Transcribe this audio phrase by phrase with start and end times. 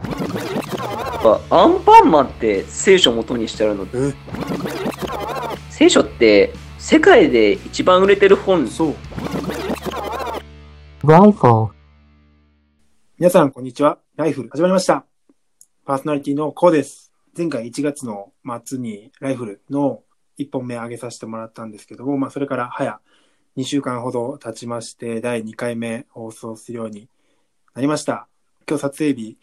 [0.00, 3.86] あアンパンマンって聖書を元にしてあるの？
[3.92, 4.14] え？
[5.70, 8.94] 聖書って世界で一番売れてる本そう。
[11.02, 11.70] Rifle.
[13.18, 13.98] 皆さん、こんにちは。
[14.16, 15.04] ライフル、始まりました。
[15.84, 17.12] パーソナリティのコウです。
[17.36, 18.32] 前回1月の
[18.64, 20.02] 末にライフルの
[20.38, 23.00] 1本目上げさせてもらったんですけども、まあ、それから早
[23.56, 27.08] 2週間ほど経ちまして、第2回目放送するように
[27.74, 28.28] なりました。
[28.68, 29.38] 今日撮影日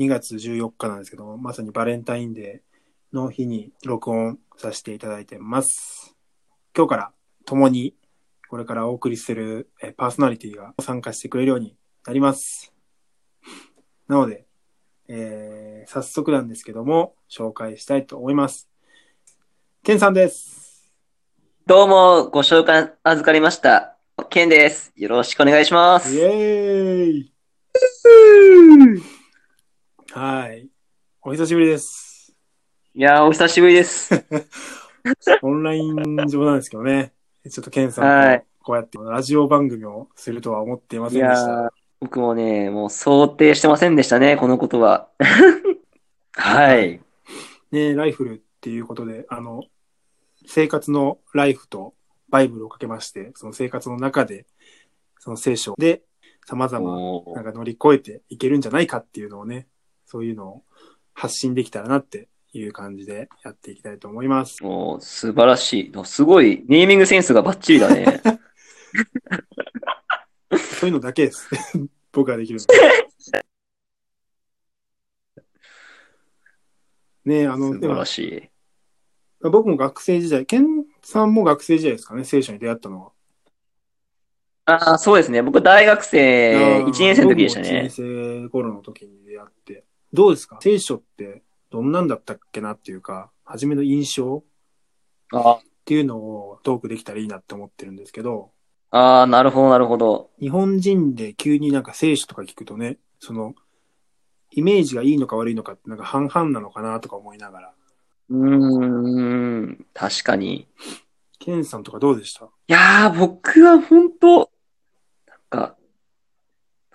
[0.00, 6.16] 2月14日なんですけども、まさにバレンタインデーの日に録音させていただいてます。
[6.74, 7.12] 今日から
[7.44, 7.94] 共に
[8.48, 11.76] これからお送りするえパーソナリティが参加してくれるように
[12.06, 12.72] なります。
[14.08, 14.46] なので、
[15.06, 18.70] えー、早速なんですけども、紹介したいと思います。
[19.82, 20.94] ケンさんです。
[21.66, 23.98] どうもご紹介預かりました
[24.30, 27.32] ケンですよろしくお願いしますイエーイ
[30.12, 30.68] はい。
[31.22, 32.34] お久しぶりです。
[32.94, 34.24] いやーお久しぶりです
[35.42, 35.94] オンライン
[36.26, 37.12] 上なんですけどね。
[37.48, 41.50] ちょっとケンさんとはいこうやってラジオ番組をするとは思っていまいせんでした。
[41.50, 45.08] やー僕もねもう想定してませんでしたねこのことは
[46.34, 47.00] はい
[47.70, 49.62] ね、ライフルっていうことで、あの、
[50.46, 51.94] 生活のライフと
[52.28, 54.46] バイブルをかけまして、その生活の中で、
[55.18, 56.02] その聖書で
[56.46, 59.68] 様々なんか乗り越えていけるんじゃないかっていうのをね、
[60.10, 60.62] そういうのを
[61.14, 64.60] 発信できたらなっていう感じでやっていきたいと思います。
[64.64, 66.04] もう素晴らしい。
[66.04, 68.20] すごい、ネーミングセンスがバッチリだね。
[70.80, 71.48] そういうのだけです。
[72.10, 72.66] 僕ができるの。
[77.24, 79.48] ねあの、素晴らしい。
[79.48, 83.12] 僕も学生時代、ケンさんも学生時代ですかね、聖書に出会ったのは。
[84.64, 85.40] ああ、そうですね。
[85.42, 87.66] 僕、大学生あー1年生の時でしたね。
[87.68, 87.90] 僕も1年
[88.44, 89.84] 生頃の時に出会って。
[90.12, 90.58] どうですか？
[90.60, 94.42] 聖書ってどんなんだったっけなっていうか、初めの印象
[95.32, 98.50] あっていうのをトークできたらいいなって思ってるんですけど、
[98.90, 100.30] あー、なるほど、なるほど。
[100.40, 103.54] 日本人で急になんか聖書とか聞くとね、その、
[104.50, 107.74] イメージがいいのか悪いのかってなんか半々なのかなとか思いながら。
[108.30, 108.86] うー
[109.62, 110.62] ん、確かに。
[110.62, 110.66] い
[111.38, 112.48] ケンさんとかどうでした？
[112.66, 114.48] やー、僕は本当なん
[115.48, 115.76] か、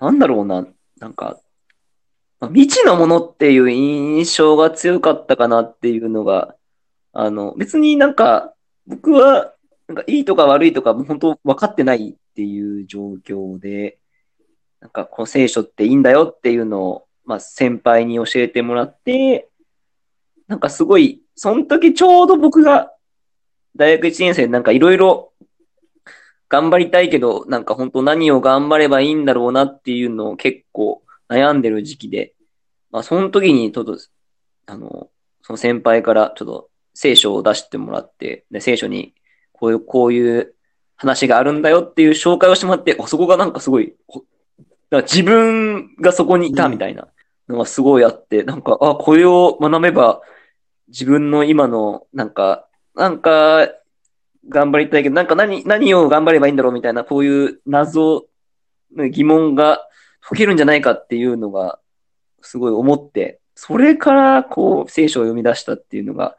[0.02, 0.68] なんだろうな、
[1.00, 1.40] なんか、
[2.40, 6.56] まあ未知のものっていう印象が強かったかなっていうのが、
[7.14, 8.54] あの、別になんか、
[8.88, 9.54] 僕は、
[9.88, 14.00] なんかいいとか悪いとか、もう本当分かってないっていう状況で、
[14.82, 19.50] なんかこの聖書っていいんだよっていうのを、まあ先輩に教えてもらって、
[20.48, 22.92] なんかすごい、その時ちょうど僕が
[23.76, 25.34] 大学1年生でなんかいろいろ
[26.50, 32.34] 頑張りたいけど、なんか本当何を頑張ればいいんだろうなっていうのを結構悩んでる時期で、
[32.92, 33.98] まあその時にちょっと、
[34.68, 35.10] あの、
[35.42, 39.14] その先輩からちょっと聖書を出してもらって、で、聖書に
[39.54, 40.56] こういう、こういう
[40.96, 44.24] 話があるんだよっていう紹介をしてもらって、あそこがなんかすごい、ほ
[44.90, 47.08] だ自分がそこにいたみたいな
[47.48, 50.22] のがすごいあって、なんか、あ、これを学べば
[50.88, 53.68] 自分の今の、なんか、なんか、
[54.48, 58.28] 頑張りたいけど、なんか何、何を頑張ればいいんだろうみたいな、こういう謎、
[59.12, 59.88] 疑問が
[60.28, 61.80] 解けるんじゃないかっていうのが、
[62.42, 66.36] すごい思って、それから、こう、聖書を読み出したっていうのが、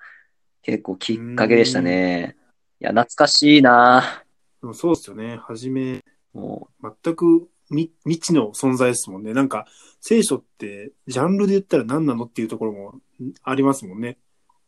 [0.62, 2.36] 結構きっかけでしたね。
[2.80, 4.24] いや、懐かしいな
[4.60, 5.36] でもそうですよね。
[5.36, 6.02] はじめ、
[6.34, 9.32] も全く未未知の存在ですもんね。
[9.32, 9.66] なんか、
[10.00, 14.18] 聖書って、ジャンルで言ったら何なのっていうところもんありますもんね。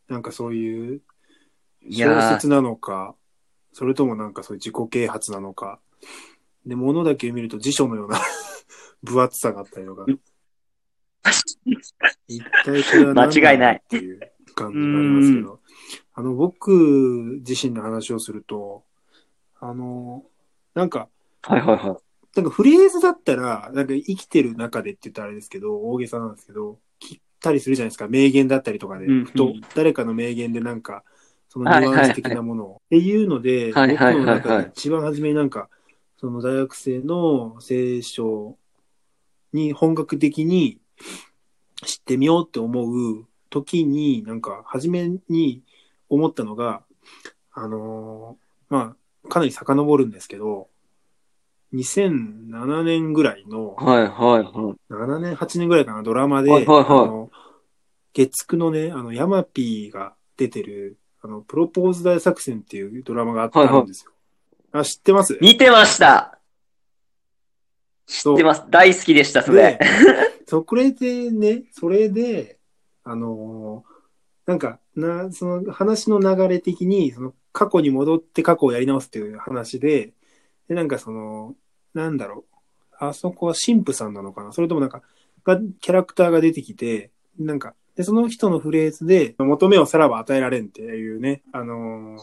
[0.07, 1.01] なんかそういう、
[1.83, 3.15] 小説なのか、
[3.73, 5.79] それともなんかそういう自己啓発なのか。
[6.65, 8.19] で、物だけ見ると辞書のような
[9.03, 10.05] 分厚さがあったりとか。
[12.27, 14.19] 一体これは何間違いないっていう
[14.55, 15.59] 感じがありますけど。
[16.13, 18.83] あの、僕自身の話をすると、
[19.59, 20.25] あの、
[20.73, 21.09] なんか、
[21.49, 21.97] う、はいはいはい。
[22.35, 28.07] なんかフレーズだったら、なんか生きてる中でって言ったらあれですけど、大げさなんですけど、切ったりするじゃないですか。
[28.07, 31.03] 名言だったりとかで、うんふと誰かの名言でなんか、
[31.49, 32.81] そのはいニュアンス的なものを。
[32.85, 35.69] っていうので、はいはいはいはい僕の中で一番初めになんか、
[36.17, 38.57] その大学生の聖書
[39.53, 40.79] に本格的に
[41.85, 45.63] 知ってみようって思う時に、なんか初めに
[46.09, 46.83] 思ったのが、
[47.53, 50.67] あのーまあ、かなり遡るんですけど、
[51.73, 54.93] 2007年ぐらいの、はいはいはい。
[54.93, 57.31] 7年、8年ぐらいかな、ドラマで、はいはいはいあの、
[58.13, 64.11] 月9のね、あの、ヤマピーが出てる、あの、プロポーズ大作戦っていうドラマがあったんですよ。
[64.71, 65.37] あ、知ってます？
[65.41, 66.38] 見てました
[68.09, 68.63] 知知ってます。
[68.69, 69.79] 大好きでした、それで。、
[70.47, 72.57] それでね、それで、
[73.03, 73.99] あのー
[74.49, 80.13] なんか、な、その話の流れ的に、その過去に戻って過去をやり直すっていう話で、
[80.67, 81.53] で、なんかその、
[81.93, 82.55] なんだろう。
[82.97, 85.03] あそこは神父さんなのかなそれともなんか、
[85.43, 92.21] がキャラクターが出てきて、なんか、で、その人のフレーズで、求めをさらば与えられんっていうね、あのー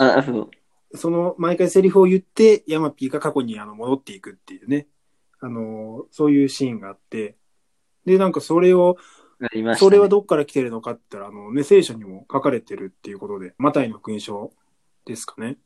[0.00, 0.50] あそう
[0.94, 4.88] その毎回セリフを言って、ヤマピーが過去にあの戻っていくっていうね、
[5.40, 7.36] あのーそういうシーンがあって、
[8.04, 8.96] で、なんかそれを、
[9.40, 9.76] ね。
[9.76, 14.50] それはどっから来てるのかって言ったら、あの、ね、聖書にも書かれてるっていうことで、マタイの福音書
[15.04, 15.58] ですかね。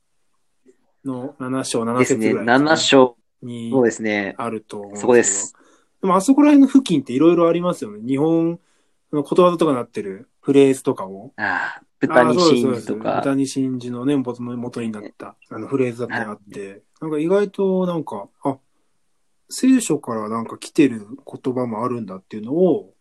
[1.05, 2.27] の7章、7ですね。
[2.27, 3.17] 節ぐらい7章。
[3.43, 4.35] にそうですね。
[4.39, 5.55] あると思うんそこです。
[6.01, 8.01] でもあそこら辺の付近っていろいろありますよね。
[8.07, 8.59] 日本
[9.13, 11.33] のことわざとかなってるフレーズとかも。
[11.37, 13.21] ああ、豚に真珠とか。
[13.21, 18.59] 歌に真珠のね、元の元になったあのフレーズだったりあって、なんか意外となんか、あ、
[19.53, 22.95] 聖書からなんか来てる言葉もあるんだっていうのを、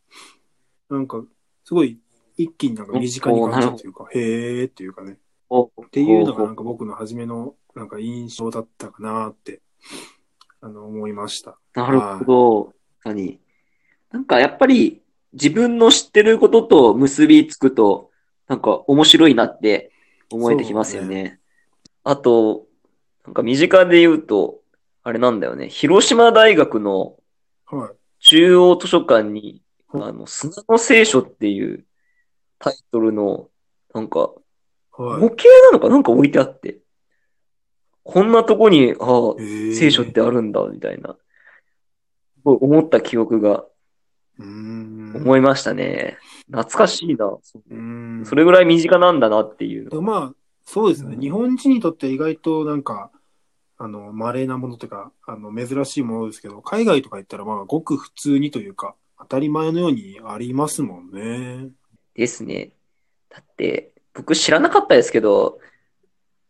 [0.89, 1.24] なんか、
[1.63, 1.98] すごい
[2.38, 5.18] 一気になんか身近に感じたというか、へーっていうかね。
[5.50, 9.62] おっっていうのがなんか僕の初めのなんか印象だったかなって、
[10.62, 11.57] あの、思いました。
[11.74, 12.63] なるほど。
[12.65, 13.39] 確かに。
[14.12, 15.01] なんかやっぱり
[15.33, 18.12] 自分の知ってることと結びつくと、
[18.48, 19.92] なんか面白いなって
[20.31, 21.39] 思えてきますよね。
[22.03, 22.65] あと、
[23.25, 24.60] なんか身近で言うと、
[25.03, 25.69] あれなんだよね。
[25.69, 27.18] 広島大学の
[27.65, 27.89] はい。
[28.19, 29.63] 中央図書館に、
[29.94, 31.86] うんあの、砂の聖書っていう
[32.59, 33.50] タイトルの、
[33.94, 35.19] なんか、はい。
[35.19, 35.89] 模型なのか？
[35.89, 36.80] なんか置いてあって、
[38.03, 41.15] こんなとこに、ああ、聖聖書ってあるんだ、みたいな、
[42.44, 43.65] 思った記憶が
[44.38, 45.13] うーん。
[45.15, 46.18] 思いましたね。
[46.48, 47.25] 懐かしいな。
[47.25, 48.25] うーん。
[48.25, 51.15] それぐらい身近なんだなっていうまあ、そうですね。
[51.15, 53.12] うん日本人にとって意外となんか、
[53.83, 61.69] あの、稀なものというか、あの、珍しいものですけど、海外とか行ったらまあ、ごく普通にというか、当たり前のようにありますもんね。
[62.13, 62.73] ですね。
[63.29, 65.59] だって、僕知らなかったですけど、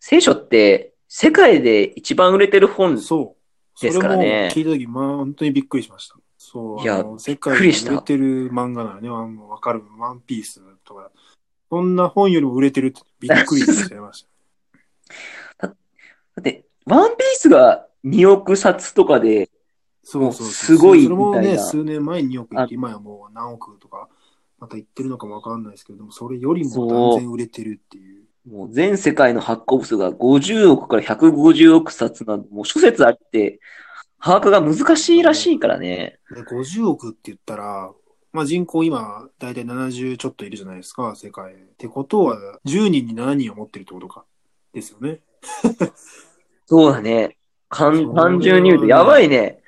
[0.02, 3.42] 聖書って世界で一番売れてる本、そう。
[3.76, 6.16] そですれもからね聞いたとき、まあ、本当にびっくりしました。
[6.38, 6.82] そう。
[6.82, 11.12] いや世界びっくりしたで売れてる漫画ならね、わかる、ワンピースとか、
[11.70, 14.26] そんな本よりも売れてるってびっくりしちゃいまし
[15.58, 15.68] た。
[15.68, 15.74] だ
[16.40, 19.50] って、ワンピースが2億冊とかで、
[20.04, 20.48] そうそうそう。
[20.48, 24.10] すごいそれもね、みたいな数年前に2億って、今やもう何億とか、
[24.60, 28.26] また言ってるのかもわかんないですけど、でもそれよりも断然売れてるっていう。
[28.50, 33.60] もう全世界の発行部数が50億から150億冊など、もう諸説あって、
[34.20, 36.20] 把握が難しいらしいからね。
[36.34, 37.92] で50億って言ったら、
[38.34, 41.54] まあ人口今、だいたい70ちょっといるじゃないですか、世界。
[41.54, 44.26] ってことは、10人に7人を持ってるってことか。
[44.74, 45.22] ですよね。
[46.72, 47.36] そうだね。
[47.70, 49.62] 単純に言うとやばいね。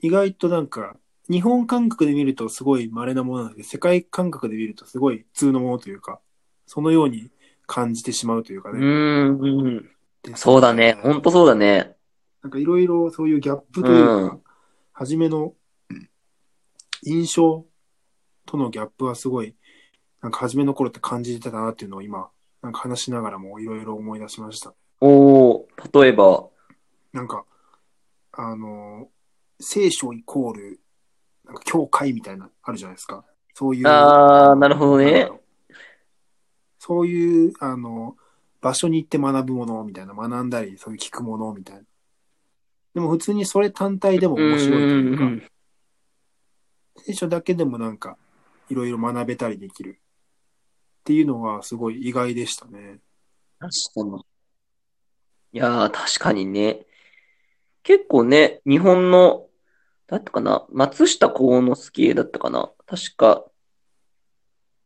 [0.00, 0.96] 意外となんか、
[1.30, 6.18] 日本感覚で見るとすごい稀なものなんで世界感覚で見るとすごい普通のものというか、
[6.66, 7.30] そのように
[7.68, 8.80] 感じてしまうというかうね。
[8.80, 9.90] ーんうん。
[10.34, 10.98] そうだね。
[11.00, 11.94] ほんとそうだね。
[12.42, 14.42] なんかいろいろそういうギャップというか、うん
[14.94, 15.52] 初めの
[17.04, 17.64] 印象
[18.46, 19.54] とのギャップはすごい、
[20.22, 22.30] なんか初めの頃って感じてたなっていうのを今、
[22.62, 24.74] なんか話しながらもいろいろ思い出しました。
[25.92, 26.48] 例えば、
[27.12, 27.44] なんか、
[28.32, 29.08] あの、
[29.60, 30.80] 聖書イコール、
[31.44, 33.24] なんか教会みたいな、あるじゃないですか。
[33.54, 33.86] そういう。
[33.86, 35.30] あーなるほどね
[36.78, 38.16] そういう、あの、
[38.60, 41.82] 場所に行って学ぶものみたいな、学んだり、そういう聞くものみたいな。
[42.94, 45.42] でも普通にそれ単体でも面白いというか、んんん
[46.98, 48.16] 聖書だけでもなんか、
[48.68, 50.00] いろいろ学べたりできる。
[51.00, 52.98] っていうのはすごい意外でしたね。
[53.58, 54.24] 確かに。
[55.52, 56.86] いやー、確かにね。
[57.82, 59.48] 結構ね、日本の、
[60.06, 63.44] だったかな、松下幸之助だったかな、確か、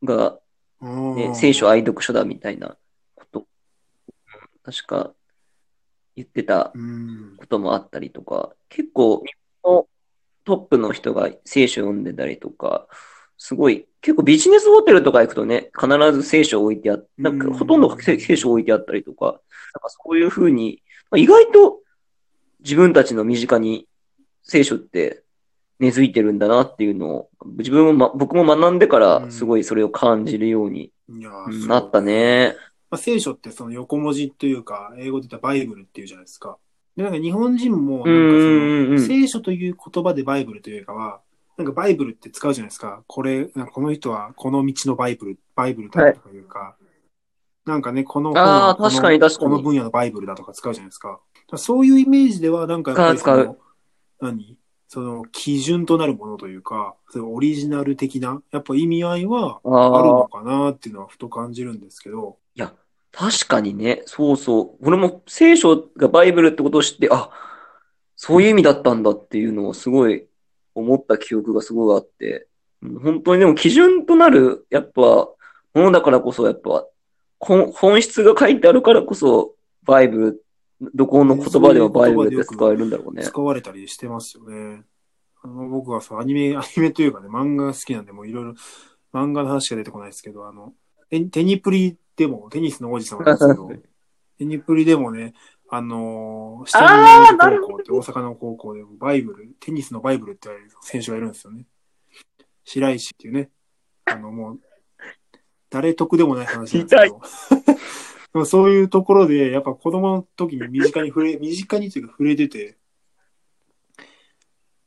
[0.03, 0.39] が、
[0.81, 2.77] ね、ね聖書愛読書だみたいな
[3.15, 3.47] こと、
[4.63, 5.13] 確か
[6.15, 7.35] 言ってたうん。
[7.37, 9.23] こともあったりとか、結構、
[10.43, 12.87] トップの人が聖書読んでたりとか、
[13.43, 21.79] すごい、結構ビジネスホテルとか行くとね、必ず聖書置いてあって、なんかうんほとんど聖聖書置いてあったりとか、なんかそういうふうに、まあ意外と
[22.59, 23.87] 自分たちの身近に
[24.43, 25.23] 聖書って
[25.79, 30.91] 根付いてるんだなっていうのを、自分も、ま、僕も学んでからすごいそれを感じるように
[31.67, 31.99] なった。
[31.99, 32.55] ね。
[32.91, 36.59] まあ、聖書ってその横文字というか、英語で言ったらバイブルっていうじゃないですか。
[36.95, 41.21] で、なんか日本人も、なんかその、聖書という言葉でバイブルというかは、
[41.61, 43.03] なんかバイブルって使うじゃないですか。
[43.05, 46.75] これ、この人はこの道のバイブル、バイブルだとかいうか、
[47.65, 49.51] なんかね、このあ確かに確かに。
[49.51, 51.09] この分野のバイブルだとか使うじゃないですか。
[51.09, 53.57] だからそういうイメージでは、なんかやっぱりその、
[54.19, 54.57] 何？
[54.87, 62.73] その基準となるものというか、そのオリジナル的な、やっぱ意味合いはああるのあ、かなっていうのはふと感じるんですけど、いや、
[63.11, 64.85] 確かにね、そうそう。
[64.85, 67.29] 俺も聖書がバイブルってことを知って、あ、
[68.17, 70.25] そういう意味だったんだっていうのをすごい
[70.75, 72.47] 思った記憶がすごいあって、
[72.81, 75.35] うん本当にでも基準となる、やっぱ、も
[75.75, 76.85] のだからこそ、やっぱ、
[77.39, 80.45] 本本質が書いてあるからこそ、バイブル、
[80.95, 83.23] どこの言葉でもバイブルって使えるんだろうね。
[83.23, 84.83] 使われたりしてますよね。
[85.43, 88.53] あの僕はそうアニメ、アニメというかね、漫画が好きなんで、もういろいろ
[89.13, 90.73] 漫画の話しか出てこないですけど、あの、
[91.09, 93.69] テテニプリでも、テニスの王子様なんですけど、
[94.37, 95.33] テニプリでもね、
[95.73, 101.65] あのー、下あーに高校って大阪の高校でもバイブル、テニスのバイブルって言われる選手がいるんですよね。
[102.65, 103.49] 白石っていうね、
[104.03, 104.59] あのもう、
[105.69, 107.21] 誰得でもない話なんですけど。
[108.33, 112.77] でもそういうところで、やっぱ子供の時に身近に触れ、 身近にというか触れてて、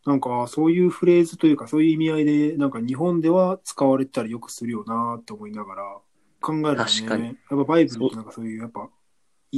[0.04, 5.98] なんかそういうフレーズというかそういう意味合いで、なんか日本では使われてたりよくするよなって思いながら
[6.42, 8.90] 考えるとね、やっぱバイブルってなんかそういうやっぱ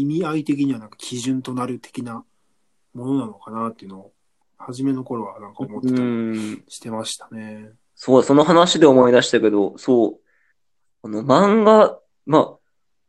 [0.01, 2.25] 意味合い的にはなんか基準となる的な
[2.95, 4.13] ものなのかなっていうのを、
[4.59, 6.65] 初めの頃はなんか思ってうたりん。
[6.69, 7.71] してましたね。
[7.95, 10.19] そう、その話で思い出したけど、そう、
[11.03, 12.57] あの漫画、まあ、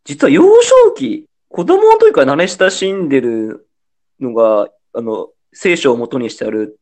[0.04, 3.70] 実は幼少期、子供の時から慣れ親しんでる
[4.20, 6.80] のが、あの、聖書を元にしてある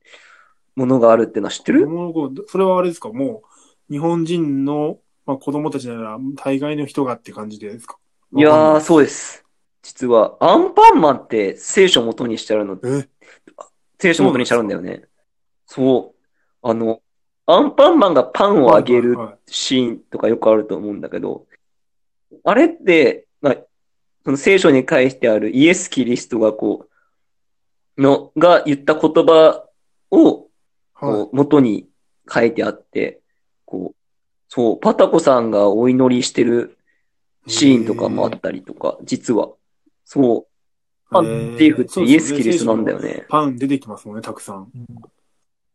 [0.75, 1.85] ものがあるってのは知ってる？
[1.85, 3.09] 子供の頃それはあれですか？
[3.09, 3.43] も
[3.89, 7.97] う、日本人の、まあ、子供たちなら大概の人がって感じでですか？
[8.35, 9.44] いやー、そうでです。
[9.85, 12.79] 実は、アンパンマンって聖書を元にしてあるの、
[13.99, 15.03] 聖書を元にしてあるんだよね。
[15.67, 16.67] そう。
[16.67, 17.03] あの、
[17.45, 19.15] アンパンマンがパンをあげる
[19.45, 21.45] シーンとかよくあると思うんだけど、
[22.43, 23.57] あれって、まあ、
[24.23, 26.87] その聖書に書いてあるイエス・キリストがこ
[27.95, 29.67] う、の、が言った言葉
[30.09, 30.45] を、はい
[30.95, 31.87] こう、元に
[32.27, 33.21] 書いてあって、
[33.65, 33.95] こう、
[34.49, 36.79] そう、パタコさんがお祈りしてる
[37.45, 39.49] シーンとかもあったりとか、実は。
[40.05, 40.55] そう。
[41.11, 43.25] パンっていうってイエス・キリストなんだよね。
[43.29, 44.71] パン出てきますもんね、たくさん。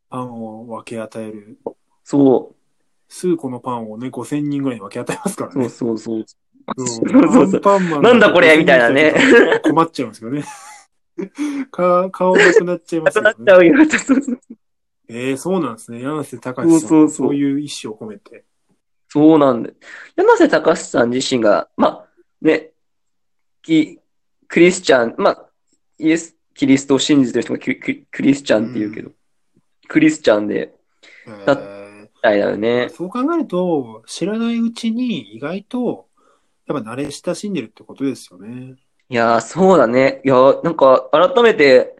[0.09, 1.59] パンを分け与える。
[2.05, 2.57] そう。
[3.09, 5.69] 数個のパンをね、5000人ぐらいに分け与えますからそうね。
[5.69, 6.17] そうそう。
[6.17, 6.25] うん
[6.87, 9.15] そうそうそうパンマンなんだこれみたいなね。
[9.65, 10.45] 困っちゃうんですよね。
[11.71, 13.43] か顔なくなっちゃいまなくなすよね。
[13.43, 13.91] っちゃうよ。
[13.91, 14.39] そうそう
[15.09, 16.01] ええそうなんですね。
[16.01, 16.81] 柳瀬隆さん。
[16.81, 18.45] そうそうそうそういう意思を込めて。
[19.09, 19.75] そうなんだよ。
[20.17, 22.09] 柳瀬隆さん自身が、まあ、
[22.41, 22.71] ね、
[23.63, 23.99] キ
[24.51, 25.47] クリスチャン、まあ、
[25.99, 29.13] イエス、キリストを信じてる人がキククリスチャンって言うけど、
[29.89, 30.75] クリスチャンで、
[31.47, 32.89] だえみたいだよーね。
[32.93, 36.09] そう考えると、知らないうちに意外と、
[36.67, 38.75] やっぱ慣れ親しんでるってことですよね。
[39.09, 40.21] いやー、そうだね。
[40.25, 41.97] いやー、なんか、改めて、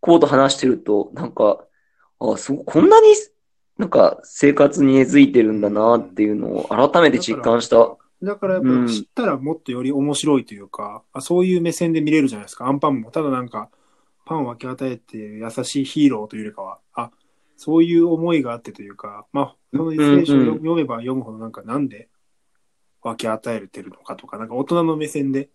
[0.00, 1.64] こうと話してると、なんか、
[2.18, 3.06] あ、そう、こんなに、
[3.78, 7.96] なんか、生活に根付いてるんだなっていうのを改めて実感した。
[8.22, 12.66] だからやっぱ知ったらもっとより面白いというか、あそういう目線で見れるじゃないですか。
[12.66, 13.70] アンパンもただなんか、
[14.24, 17.10] パンを分け与えて優しいヒーローというよりかは、あ、
[17.56, 22.08] そういう思いがあってというか、まあ、その聖書をうんうん読めば読むほどなんかなんで
[23.02, 25.50] 分け与えてるのかとか、なんか大人の目線で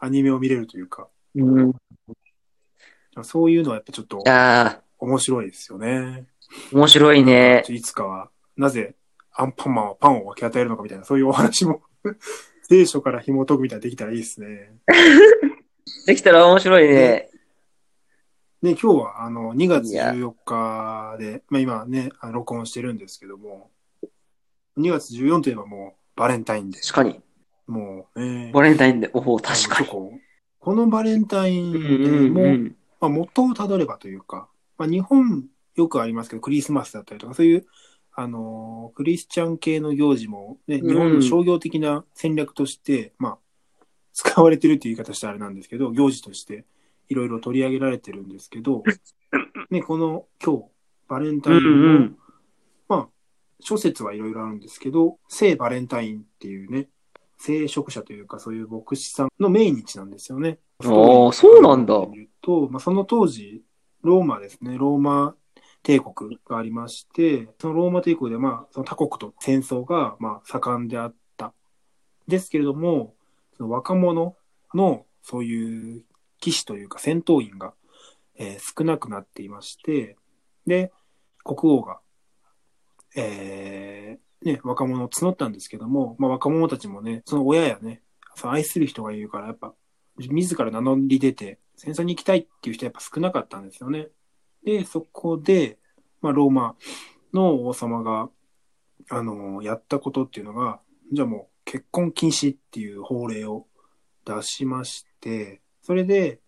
[0.00, 1.70] アニメを見れるというか、うん。
[1.70, 1.74] い
[3.22, 6.26] そういうのはやっぱちょっとや面白いですよね。
[6.72, 7.64] ー、面白いね。
[7.68, 8.96] いつかは、なぜ
[9.32, 11.82] アンパンマンはパンを分け与えるのかみたいな、そういうお話も
[12.62, 14.72] 聖書から紐解くみたいなできたらいいですね。
[16.06, 17.30] できたら面白いね。
[18.60, 23.70] ね、今日はあの2月いや14日で、まあ今ね、録音してるんですけども、
[24.78, 27.14] 2月14といえばもうバレンタインデ確かに。
[27.14, 27.72] ー。
[27.72, 29.88] もうね、バレンタインで、おお、確かに。
[29.88, 32.76] このバレンタインも、うんうん。
[33.00, 37.66] まあ、元をたどればというか、まあ、日本よくありますけど、クリスマスだったりとか、そういう、
[38.20, 43.38] あのークリスチャン系の行事も、ね、うん日本の商業的な戦略として、まあ、
[44.12, 46.64] 使われてるっていう言い方したらあれなんですけど、行事として
[47.08, 48.82] いろいろ取り上げられてるんですけど、
[49.70, 50.64] ね、この今日、
[51.06, 52.18] バレンタうインの、んうん。
[52.88, 53.08] まあ、
[53.60, 56.88] 諸説はいろいろあるんですけど、聖バレンタインっていうね、
[57.36, 60.58] 聖職者というかそういう牧師さんの命日なんですよね。
[60.80, 62.04] あーそうなんだ
[62.42, 63.62] と、まあ、その当時、
[64.02, 65.36] ローマですね、ローマ
[65.82, 71.52] 帝国がありまして、そのローマ帝国で、まあ、その他国と戦争が、まあ、盛んであった。
[72.26, 73.14] ですけれども、
[73.56, 74.36] その若者
[74.74, 76.04] の、そういう
[76.40, 77.74] 騎士というか戦闘員が、
[78.36, 80.16] えー少なくなっていまして、
[80.66, 80.92] で、
[81.42, 82.00] 国王が、
[83.16, 88.02] えーね、若者を募ったんですけども、まあ、若者たちもね、その親やね、
[88.36, 89.74] その愛する人がいるから、やっぱ、
[90.18, 94.08] 自ら名乗り出て、戦争に行きたいっていう人はやっぱ少なかったんですよね。
[94.64, 95.78] で、そこで、
[96.20, 96.76] まあ、ローマ
[97.32, 98.30] の王様が、
[99.10, 100.80] あの、やったことっていうのが、
[101.12, 103.66] じゃあもう結婚禁止っていう法令を
[104.24, 106.40] 出しまして、それで、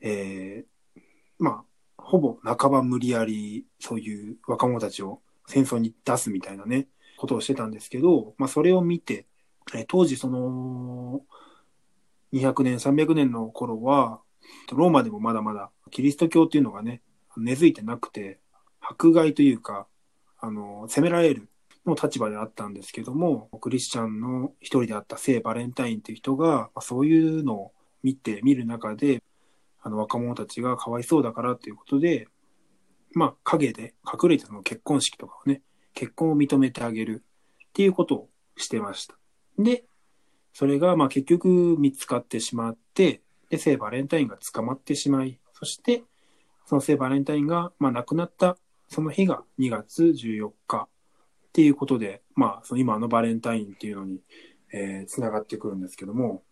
[0.00, 1.00] えー、
[1.38, 1.64] まあ、
[1.98, 6.88] ほぼ半ば無理やり、そういう若者たちを戦争に出すみたいなね、
[7.18, 9.26] ことをしてたんですけど、まあ、それを見て、
[9.74, 11.22] えー当時その、
[12.32, 14.20] 200年、300年の頃は、
[14.72, 17.02] ローマでもまだまだキリスト教っていうのがね、
[17.38, 18.40] 根付いてなくて、
[18.80, 19.86] 迫害というか、
[20.40, 21.48] あの、責められる
[21.86, 29.22] の立場であったんですけども、クリスチャンの一人であった聖バレンタインっていう人が、そういうのを見て、見る中で、
[29.80, 32.28] あの若者たちがかわいそうだからっていうことで、
[33.14, 35.62] まあ影で隠れての結婚式とかをね、
[35.94, 37.24] 結婚を認めてあげる
[37.68, 39.16] っていうことをしてました。
[39.58, 39.84] で、
[40.52, 46.04] それがまあ結局見つかってしまって、で、聖バレンタインが捕まってしまい、そして、
[46.68, 48.58] その聖バレンタインがまあ亡くなった
[48.88, 50.86] その日が2月14日
[51.48, 54.20] っていうことで、まあ、その今のバレンタインっていうのに、
[54.70, 56.42] えー、つながってくるんですけども、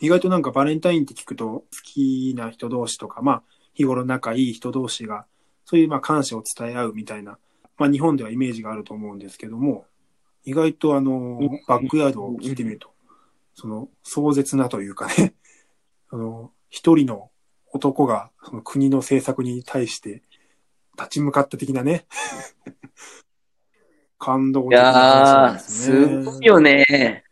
[0.00, 3.42] 意外となんかバレンタインって聞くと好きな人同士とか、まあ、
[3.74, 5.26] 日頃仲いい人同士が、
[5.66, 7.36] そういうまあ感謝を伝え合うみたいな、
[7.76, 9.84] まあ日本ではイメージがあると思うんですけども、
[10.44, 12.90] 意外とあの、バックヤードを聞いてみると、
[13.54, 15.34] その壮絶なというかね、
[16.10, 17.30] あの、一人の
[17.74, 20.22] 男がその国の政策に対して
[20.96, 22.06] 立ち向かった的なね、
[24.18, 26.06] 感動い的なや話ー、ですね。
[26.06, 27.24] すごいよね。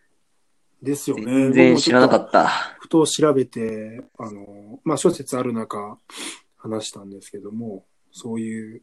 [0.82, 1.24] ですよね。
[1.24, 2.26] 全然知らなかた。
[2.26, 2.48] った。
[2.80, 5.96] ふと調べて、あの、まあ、諸説ある中、
[6.56, 8.82] 話したんですけども、そういう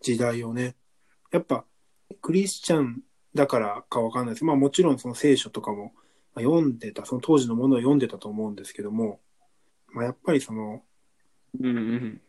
[0.00, 0.76] 時代をね、
[1.32, 1.64] やっぱ、
[2.20, 3.02] クリスチャン
[3.34, 4.44] だからかわかんないです。
[4.44, 5.92] まあ、もちろんその聖書とかも
[6.34, 9.20] まあ読んでた、その当時のものを読んでたと思うんですけども、
[9.92, 10.82] まあ、やっぱりその、
[11.60, 12.20] うんうん。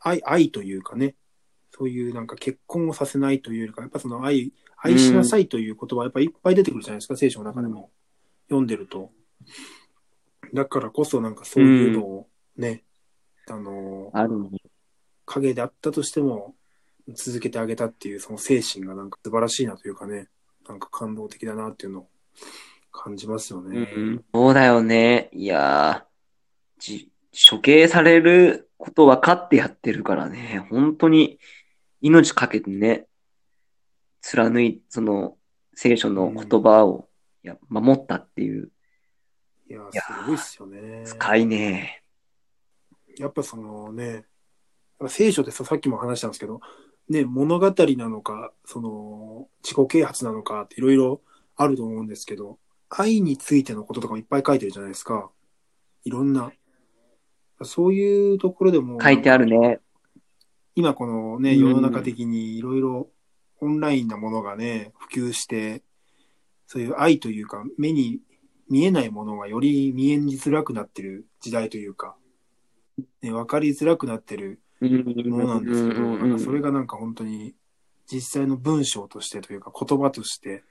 [0.00, 1.14] 愛、愛というかね、
[1.70, 7.90] そういうなんか結婚をさせないというよりか、やっぱその愛、愛しなさいという言葉はやっぱいっぱい出てくるじゃないですか、聖書の中でも。
[8.48, 9.12] 読んでると。
[10.54, 12.84] だからこそなんかそういうのをね、
[13.48, 14.58] あの、あるね。
[15.26, 16.54] 影であったとしても
[17.14, 20.28] 続けてあげたっていうその精神がなんか素晴らしいなというかね、
[20.66, 22.08] なんか感動的だなっていうのを
[22.90, 23.80] 感じますようね。
[23.80, 24.24] ん。
[24.32, 25.28] そうだよね。
[25.32, 26.07] いやー、
[26.78, 27.10] じ、
[27.50, 30.66] 処刑されること分かってやってるからね。
[30.70, 31.38] 本当に
[32.00, 33.06] 命かけてね、
[34.20, 35.36] 貫い、その
[35.74, 37.08] 聖書の言葉を、
[37.44, 38.70] いや、守ったっていう、
[39.70, 41.04] いや、すごいっすよね。
[41.06, 42.02] 深いね。
[43.18, 44.24] やっぱそのね、
[45.08, 46.60] 聖書ってさ、さっきも話したんですけど、
[47.08, 51.22] ね、物語なのか、その、自己啓発なのかっていろいろ
[51.56, 52.58] あると思うんですけど、
[52.90, 55.30] 愛についてのこととかもいっぱい書いてるじゃないですか。
[56.04, 56.52] いろんな。
[57.62, 59.80] そういうところでも、書いてあるね。
[60.74, 61.58] 今このね、うん。
[61.58, 63.08] 世の中的にいろいろ
[63.60, 65.82] オンラインなものがね、普及して、
[66.66, 68.20] そういう愛というか、目に
[68.68, 72.16] 見えないものがより見えづらくなってる時代というか、
[73.22, 75.04] ね、分かりづらくなってるうん。
[75.30, 76.20] ものなんですけど、うん。
[76.20, 77.54] なんかそれがなんか本当に
[78.10, 80.62] 実際の文章としてというか言葉として、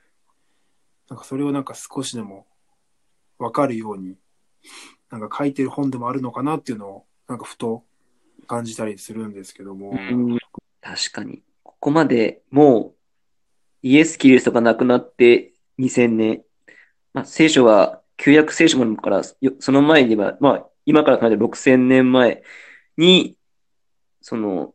[1.10, 2.48] なんかそれをなんか少しでも
[3.40, 4.16] 分かるように、
[5.12, 7.84] なんか書いてる本でもあるのかなっていうのを、なんかふと
[8.48, 10.38] 感じたりするんですけども、うん
[10.82, 11.42] 確かに。
[11.64, 12.96] ここまでもう
[13.82, 16.44] イエス・キリストが亡くなって2000年。
[17.14, 19.22] まあ、聖書は旧約聖書もから、
[19.60, 22.44] その前には、まあ、今から考えて6000年前
[22.98, 23.38] に、
[24.22, 24.74] その、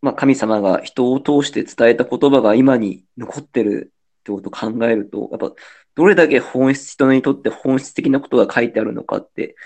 [0.00, 3.91] まあ、神様が人を通して伝えた言葉が今に残ってる
[4.22, 5.52] ってことを考えると、やっぱ、
[5.94, 9.56] どれだけ本質、人にとって本質的なことが書いてあるのかって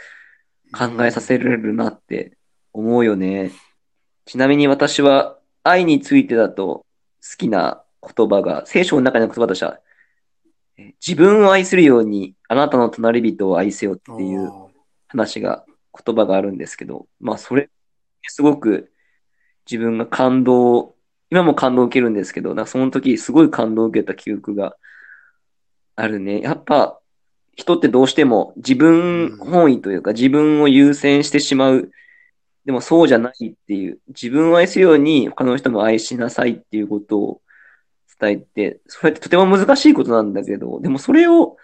[0.72, 2.36] 考えさせられるなって
[2.72, 3.52] 思うよね。
[4.24, 6.84] ちなみに私は愛についてだと
[7.22, 9.78] 好きな言葉が、聖書の中の言葉としては、
[10.78, 14.68] え自分を愛するようにあなたの隣人を愛せよっていうあ
[15.08, 15.64] 話が、
[16.04, 17.70] 言葉があるんですけど、まあそれ、
[18.24, 18.92] すごく
[19.70, 20.95] 自分が感動、
[21.30, 24.76] 今も感動を受けるんですけど、なんかその時すごい感動を受けた記憶が
[25.96, 26.40] あるね。
[26.40, 27.00] やっぱ
[27.56, 31.90] 人ってどうしても自分本位というか自分を優先してしまう。
[32.64, 37.40] でもそうじゃないっていう、自分を愛するように他の人も愛しなさいっていうことを
[38.20, 41.56] 伝えて、それってとても難しいことなんだけど、でもそれを、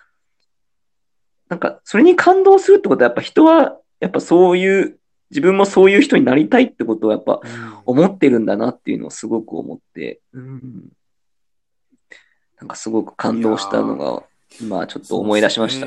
[1.48, 4.98] なんかそれに感動するってことはやっぱ人はやっぱそういう、
[5.32, 10.92] 自分もそういう人になりたいってことをやっぱー思ってるんだなっていうのをすごく思って、うん、
[12.60, 14.22] なんかすごく感動したのが、
[14.60, 15.86] 今ちょっと思い出しました。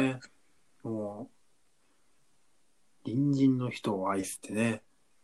[3.04, 4.82] 隣人の人を愛すってね。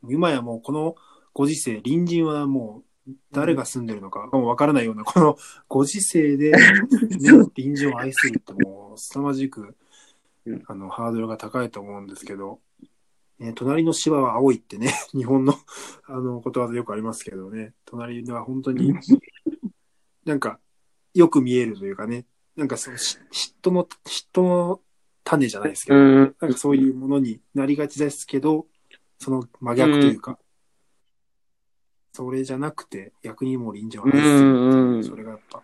[0.07, 0.95] 今やもうこの
[1.33, 2.83] ご時世、隣人はも
[3.31, 5.35] 誰が住んでるのかもわからないような、この
[5.67, 6.59] ご時世で、ね
[7.55, 9.75] 隣人を愛するってもう、凄まじく
[10.45, 12.59] うん、あの、ハードルが高いと思うんですけど、
[13.41, 15.55] ね、隣の芝は青いってね、 日本の、
[16.05, 18.93] あの、ことわざよくありますけどね、隣は本当に、
[20.25, 20.59] なんか、
[21.15, 24.81] よく見えるというかね、なんかその、し嫉妬の、嫉妬の
[25.23, 26.35] 種じゃないですけど、うん。
[26.39, 28.67] なんかそういうものになりがちですけど、
[29.17, 30.37] その真逆というか、
[32.13, 34.17] それじゃなくて、逆にもう臨場を愛す。
[34.17, 35.03] るっていううんうん。
[35.03, 35.63] それがやっぱ、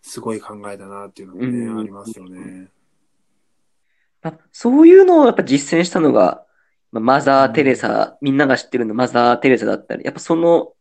[0.00, 1.78] すごい考えだなっていうのがね、うん。
[1.80, 2.70] ありますよね。
[4.28, 6.44] あそういうのをやっぱ実践したのが、
[6.92, 10.74] まあマザー・テレサ、みんなが知ってるのマザー・テレサだったり、やっぱその、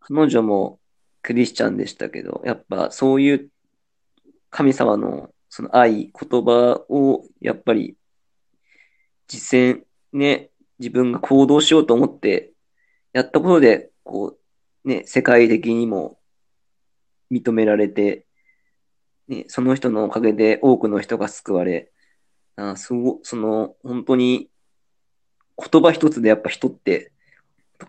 [0.00, 0.80] 彼女も
[1.22, 3.50] クリスチャンでしたけど、やっぱそういう
[4.50, 7.96] 神様のその愛、言葉をやっぱり
[9.28, 12.52] 実践ね、自分が行動しようと思って
[13.12, 14.36] やったことで、こ
[14.84, 16.18] う、ね、世界的にも
[17.30, 18.26] 認められて、
[19.28, 21.92] ね、その人のおかげで多くの人が救われ、
[22.56, 24.48] あすご、その、本当に、
[25.56, 27.12] 言葉一つでやっぱ人って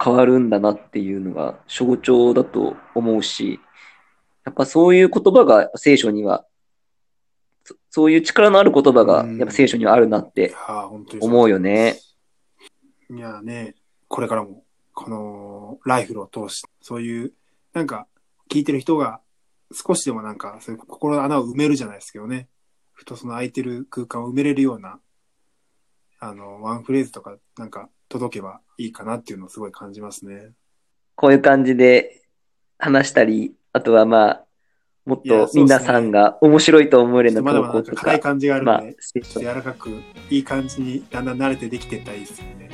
[0.02, 3.60] 変わるんだなっていうのが象徴だと思うし、
[4.46, 6.46] やっぱそういう言葉が聖書には、
[7.64, 10.54] そそういう力のある言葉がうんやっぱ聖書にはあるなっいて
[11.20, 12.00] 思うよね。
[13.10, 13.76] いやーね、
[14.08, 17.34] これからも、このライフルを通して、そういう、
[17.74, 18.08] なんか、
[18.50, 19.22] 聞いてる人が
[19.74, 22.48] 少しでもなんか、そういう心の穴を埋めるじゃないですけどね。
[23.02, 25.00] ふとその空いてる空間を埋めれるような、
[26.20, 30.52] あの、ワンフレーズとか、なんか、届けばいいかなっていうのをすごい感じますね。
[31.16, 32.22] こういう感じで
[32.78, 34.46] 話したり、あとはまあ、
[35.04, 39.90] もっと皆さんが面白いと思えるような投稿とか、か硬い感じがあるまあので、、聖書ちょっと柔らかく、
[40.30, 42.70] いい感じにだんだん慣れてできていったら いいですよね。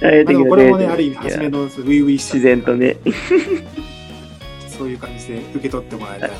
[0.00, 2.96] まあ、でもこれもね、ある意味、初めの初々しさ自然とね。
[4.78, 6.32] そういう感じで受け取ってもらえたら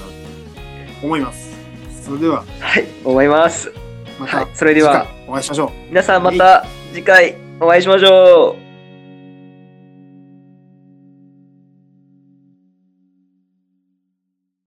[1.02, 1.56] 思います。
[2.04, 3.72] それでは、はい、思います。
[4.18, 5.70] また、はいそれではお会いしましょう。
[5.88, 8.65] 皆さんまた次回お会いしましょう。